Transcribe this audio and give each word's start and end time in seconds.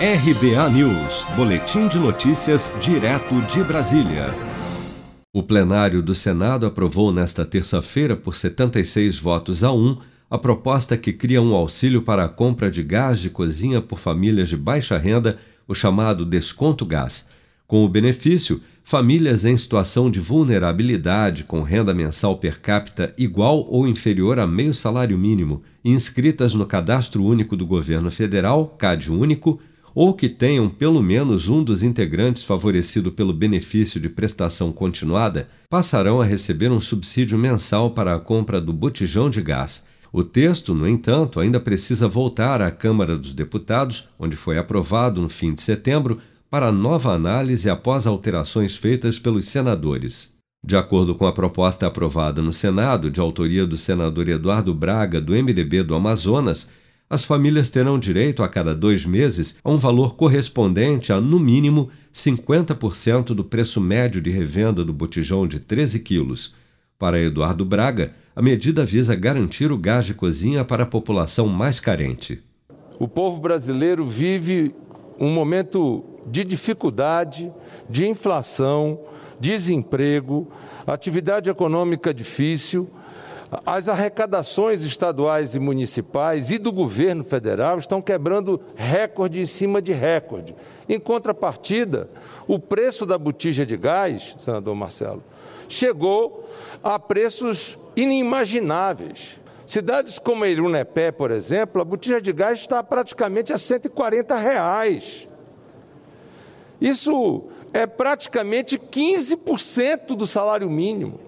RBA 0.00 0.70
News, 0.70 1.24
Boletim 1.34 1.88
de 1.88 1.98
Notícias, 1.98 2.72
direto 2.80 3.34
de 3.52 3.64
Brasília. 3.64 4.32
O 5.34 5.42
plenário 5.42 6.00
do 6.00 6.14
Senado 6.14 6.66
aprovou 6.66 7.12
nesta 7.12 7.44
terça-feira, 7.44 8.14
por 8.14 8.36
76 8.36 9.18
votos 9.18 9.64
a 9.64 9.72
1, 9.72 9.98
a 10.30 10.38
proposta 10.38 10.96
que 10.96 11.12
cria 11.12 11.42
um 11.42 11.52
auxílio 11.52 12.00
para 12.00 12.26
a 12.26 12.28
compra 12.28 12.70
de 12.70 12.80
gás 12.80 13.18
de 13.18 13.28
cozinha 13.28 13.80
por 13.80 13.98
famílias 13.98 14.48
de 14.48 14.56
baixa 14.56 14.96
renda, 14.96 15.36
o 15.66 15.74
chamado 15.74 16.24
Desconto 16.24 16.86
Gás. 16.86 17.26
Com 17.66 17.84
o 17.84 17.88
benefício, 17.88 18.62
famílias 18.84 19.44
em 19.44 19.56
situação 19.56 20.08
de 20.08 20.20
vulnerabilidade 20.20 21.42
com 21.42 21.62
renda 21.62 21.92
mensal 21.92 22.38
per 22.38 22.60
capita 22.60 23.12
igual 23.18 23.66
ou 23.68 23.88
inferior 23.88 24.38
a 24.38 24.46
meio 24.46 24.72
salário 24.72 25.18
mínimo, 25.18 25.60
inscritas 25.84 26.54
no 26.54 26.66
Cadastro 26.66 27.24
Único 27.24 27.56
do 27.56 27.66
Governo 27.66 28.12
Federal, 28.12 28.76
CAD 28.78 29.10
Único, 29.10 29.60
ou 30.00 30.14
que 30.14 30.28
tenham 30.28 30.68
pelo 30.68 31.02
menos 31.02 31.48
um 31.48 31.60
dos 31.60 31.82
integrantes 31.82 32.44
favorecido 32.44 33.10
pelo 33.10 33.32
benefício 33.32 34.00
de 34.00 34.08
prestação 34.08 34.70
continuada, 34.70 35.48
passarão 35.68 36.20
a 36.20 36.24
receber 36.24 36.70
um 36.70 36.80
subsídio 36.80 37.36
mensal 37.36 37.90
para 37.90 38.14
a 38.14 38.20
compra 38.20 38.60
do 38.60 38.72
botijão 38.72 39.28
de 39.28 39.42
gás. 39.42 39.84
O 40.12 40.22
texto, 40.22 40.72
no 40.72 40.86
entanto, 40.86 41.40
ainda 41.40 41.58
precisa 41.58 42.06
voltar 42.06 42.62
à 42.62 42.70
Câmara 42.70 43.18
dos 43.18 43.34
Deputados, 43.34 44.08
onde 44.16 44.36
foi 44.36 44.56
aprovado 44.56 45.20
no 45.20 45.28
fim 45.28 45.52
de 45.52 45.62
setembro, 45.62 46.18
para 46.48 46.70
nova 46.70 47.12
análise 47.12 47.68
após 47.68 48.06
alterações 48.06 48.76
feitas 48.76 49.18
pelos 49.18 49.48
senadores. 49.48 50.32
De 50.64 50.76
acordo 50.76 51.12
com 51.12 51.26
a 51.26 51.32
proposta 51.32 51.88
aprovada 51.88 52.40
no 52.40 52.52
Senado, 52.52 53.10
de 53.10 53.18
autoria 53.18 53.66
do 53.66 53.76
senador 53.76 54.28
Eduardo 54.28 54.72
Braga, 54.72 55.20
do 55.20 55.32
MDB 55.32 55.82
do 55.82 55.96
Amazonas, 55.96 56.70
as 57.10 57.24
famílias 57.24 57.70
terão 57.70 57.98
direito 57.98 58.42
a 58.42 58.48
cada 58.48 58.74
dois 58.74 59.06
meses 59.06 59.56
a 59.64 59.70
um 59.70 59.76
valor 59.76 60.14
correspondente 60.14 61.12
a, 61.12 61.20
no 61.20 61.38
mínimo, 61.38 61.88
50% 62.12 63.26
do 63.34 63.44
preço 63.44 63.80
médio 63.80 64.20
de 64.20 64.30
revenda 64.30 64.84
do 64.84 64.92
botijão 64.92 65.46
de 65.46 65.58
13 65.58 66.00
quilos. 66.00 66.54
Para 66.98 67.18
Eduardo 67.18 67.64
Braga, 67.64 68.12
a 68.34 68.42
medida 68.42 68.84
visa 68.84 69.14
garantir 69.14 69.72
o 69.72 69.78
gás 69.78 70.04
de 70.04 70.14
cozinha 70.14 70.64
para 70.64 70.82
a 70.82 70.86
população 70.86 71.46
mais 71.46 71.80
carente. 71.80 72.42
O 72.98 73.06
povo 73.06 73.40
brasileiro 73.40 74.04
vive 74.04 74.74
um 75.18 75.30
momento 75.30 76.04
de 76.26 76.44
dificuldade, 76.44 77.50
de 77.88 78.06
inflação, 78.06 79.00
desemprego, 79.40 80.50
atividade 80.86 81.48
econômica 81.48 82.12
difícil 82.12 82.90
as 83.64 83.88
arrecadações 83.88 84.82
estaduais 84.82 85.54
e 85.54 85.58
municipais 85.58 86.50
e 86.50 86.58
do 86.58 86.70
governo 86.70 87.24
federal 87.24 87.78
estão 87.78 88.02
quebrando 88.02 88.60
recorde 88.74 89.40
em 89.40 89.46
cima 89.46 89.80
de 89.80 89.92
recorde. 89.92 90.54
Em 90.88 91.00
contrapartida, 91.00 92.10
o 92.46 92.58
preço 92.58 93.06
da 93.06 93.16
botija 93.16 93.64
de 93.64 93.76
gás, 93.76 94.34
senador 94.38 94.74
Marcelo, 94.74 95.22
chegou 95.68 96.48
a 96.82 96.98
preços 96.98 97.78
inimagináveis. 97.96 99.40
Cidades 99.66 100.18
como 100.18 100.46
Irunepé, 100.46 101.10
por 101.10 101.30
exemplo, 101.30 101.80
a 101.80 101.84
botija 101.84 102.20
de 102.20 102.32
gás 102.32 102.60
está 102.60 102.82
praticamente 102.82 103.52
a 103.52 103.58
140 103.58 104.36
reais. 104.36 105.28
Isso 106.80 107.44
é 107.72 107.86
praticamente 107.86 108.78
15% 108.78 110.16
do 110.16 110.26
salário 110.26 110.70
mínimo. 110.70 111.20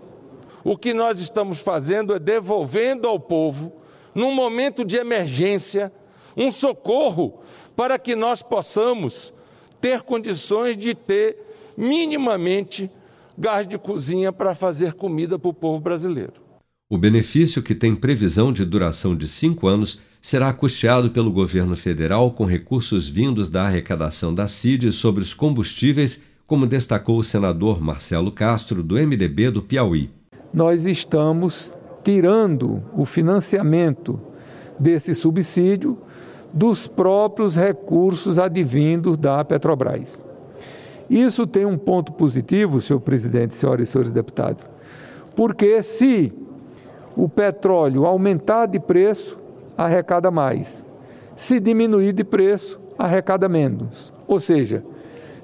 O 0.62 0.76
que 0.76 0.92
nós 0.92 1.18
estamos 1.20 1.60
fazendo 1.60 2.14
é 2.14 2.18
devolvendo 2.18 3.08
ao 3.08 3.18
povo, 3.18 3.72
num 4.14 4.34
momento 4.34 4.84
de 4.84 4.96
emergência, 4.96 5.92
um 6.36 6.50
socorro 6.50 7.40
para 7.74 7.98
que 7.98 8.14
nós 8.14 8.42
possamos 8.42 9.32
ter 9.80 10.02
condições 10.02 10.76
de 10.76 10.94
ter 10.94 11.36
minimamente 11.76 12.90
gás 13.38 13.66
de 13.66 13.78
cozinha 13.78 14.32
para 14.32 14.54
fazer 14.54 14.92
comida 14.92 15.38
para 15.38 15.48
o 15.48 15.54
povo 15.54 15.80
brasileiro. 15.80 16.34
O 16.90 16.98
benefício, 16.98 17.62
que 17.62 17.74
tem 17.74 17.94
previsão 17.94 18.52
de 18.52 18.64
duração 18.64 19.16
de 19.16 19.26
cinco 19.26 19.66
anos, 19.66 20.00
será 20.20 20.52
custeado 20.52 21.10
pelo 21.10 21.30
governo 21.30 21.76
federal 21.76 22.32
com 22.32 22.44
recursos 22.44 23.08
vindos 23.08 23.48
da 23.48 23.62
arrecadação 23.62 24.34
da 24.34 24.46
CID 24.46 24.92
sobre 24.92 25.22
os 25.22 25.32
combustíveis, 25.32 26.22
como 26.46 26.66
destacou 26.66 27.18
o 27.18 27.24
senador 27.24 27.80
Marcelo 27.80 28.32
Castro, 28.32 28.82
do 28.82 28.96
MDB 28.96 29.50
do 29.50 29.62
Piauí 29.62 30.10
nós 30.52 30.86
estamos 30.86 31.74
tirando 32.02 32.82
o 32.96 33.04
financiamento 33.04 34.20
desse 34.78 35.14
subsídio 35.14 35.98
dos 36.52 36.88
próprios 36.88 37.56
recursos 37.56 38.38
advindos 38.38 39.16
da 39.16 39.44
Petrobras. 39.44 40.22
Isso 41.08 41.46
tem 41.46 41.64
um 41.64 41.76
ponto 41.76 42.12
positivo, 42.12 42.80
senhor 42.80 43.00
presidente, 43.00 43.54
senhoras 43.54 43.88
e 43.88 43.92
senhores 43.92 44.10
deputados, 44.10 44.68
porque 45.34 45.82
se 45.82 46.32
o 47.16 47.28
petróleo 47.28 48.06
aumentar 48.06 48.66
de 48.66 48.78
preço, 48.78 49.38
arrecada 49.76 50.30
mais. 50.30 50.86
Se 51.34 51.58
diminuir 51.58 52.12
de 52.12 52.22
preço, 52.22 52.80
arrecada 52.98 53.48
menos. 53.48 54.12
Ou 54.26 54.38
seja, 54.38 54.84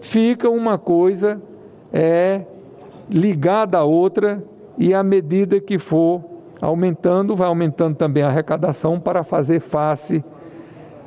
fica 0.00 0.48
uma 0.48 0.78
coisa 0.78 1.40
é 1.92 2.42
ligada 3.08 3.78
à 3.78 3.84
outra 3.84 4.42
e 4.78 4.94
à 4.94 5.02
medida 5.02 5.60
que 5.60 5.78
for 5.78 6.24
aumentando, 6.60 7.34
vai 7.34 7.48
aumentando 7.48 7.96
também 7.96 8.22
a 8.22 8.28
arrecadação 8.28 9.00
para 9.00 9.22
fazer 9.22 9.60
face 9.60 10.24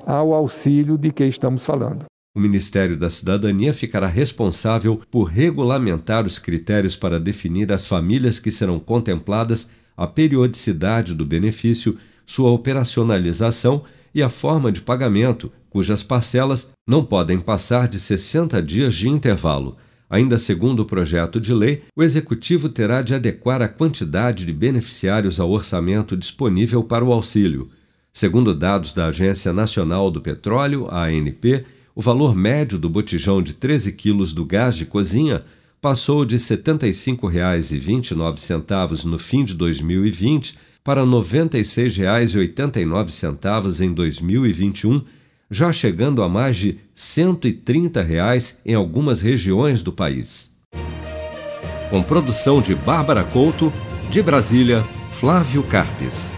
ao 0.06 0.34
auxílio 0.34 0.98
de 0.98 1.12
que 1.12 1.26
estamos 1.26 1.66
falando. 1.66 2.06
O 2.36 2.40
Ministério 2.40 2.96
da 2.96 3.10
Cidadania 3.10 3.74
ficará 3.74 4.08
responsável 4.08 5.02
por 5.10 5.24
regulamentar 5.24 6.26
os 6.26 6.38
critérios 6.38 6.96
para 6.96 7.20
definir 7.20 7.72
as 7.72 7.88
famílias 7.88 8.40
que 8.40 8.52
serão 8.52 8.80
contempladas, 8.80 9.70
a 9.98 10.08
periodicidade 10.08 11.14
do 11.14 11.26
benefício, 11.26 11.98
sua 12.26 12.52
operacionalização 12.52 13.84
e 14.14 14.22
a 14.22 14.30
forma 14.30 14.72
de 14.72 14.82
pagamento, 14.82 15.52
cujas 15.70 16.04
parcelas 16.04 16.72
não 16.88 17.04
podem 17.04 17.40
passar 17.40 17.88
de 17.88 18.00
60 18.00 18.62
dias 18.62 18.96
de 18.96 19.10
intervalo. 19.10 19.78
Ainda 20.10 20.40
segundo 20.40 20.80
o 20.80 20.86
projeto 20.86 21.40
de 21.40 21.54
lei, 21.54 21.84
o 21.96 22.02
Executivo 22.02 22.68
terá 22.68 23.04
de 23.04 23.14
adequar 23.14 23.62
a 23.62 23.68
quantidade 23.68 24.44
de 24.46 24.52
beneficiários 24.52 25.40
ao 25.40 25.52
orçamento 25.52 26.18
disponível 26.18 26.84
para 26.84 27.06
o 27.06 27.14
auxílio. 27.14 27.70
Segundo 28.12 28.56
dados 28.56 28.92
da 28.92 29.06
Agência 29.08 29.54
Nacional 29.54 30.10
do 30.10 30.20
Petróleo, 30.20 30.88
ANP, 30.90 31.64
o 31.94 32.02
valor 32.02 32.34
médio 32.34 32.80
do 32.80 32.90
botijão 32.90 33.40
de 33.42 33.54
13 33.54 33.92
quilos 33.92 34.34
do 34.34 34.46
gás 34.46 34.76
de 34.76 34.86
cozinha 34.86 35.44
passou 35.80 36.26
de 36.26 36.38
R$ 36.38 36.42
75,29 36.42 39.06
no 39.06 39.20
fim 39.20 39.44
de 39.44 39.54
2020 39.54 40.58
para 40.84 41.02
R$ 41.02 41.08
96,89 41.08 43.82
em 43.82 43.94
2021 43.94 45.04
já 45.50 45.72
chegando 45.72 46.22
a 46.22 46.30
mais 46.30 46.58
de 46.58 46.80
130 46.94 48.02
reais 48.02 48.60
em 48.66 48.74
algumas 48.74 49.22
regiões 49.22 49.82
do 49.82 49.92
país. 49.92 50.56
Com 51.90 52.04
produção 52.04 52.62
de 52.62 52.76
Bárbara 52.76 53.24
Couto, 53.24 53.74
de 54.10 54.22
Brasília, 54.22 54.84
Flávio 55.12 55.64
Carpes. 55.64 56.30